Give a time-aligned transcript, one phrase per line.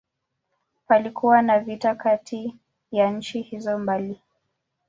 [0.87, 2.55] Palikuwa na vita kati
[2.91, 4.19] ya nchi hizo mbili.